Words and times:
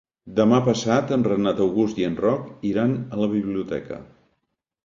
Demà 0.37 0.59
passat 0.67 1.13
en 1.17 1.25
Renat 1.27 1.61
August 1.67 2.01
i 2.03 2.07
en 2.09 2.17
Roc 2.23 2.49
iran 2.73 2.99
a 3.19 3.23
la 3.25 3.29
biblioteca. 3.35 4.01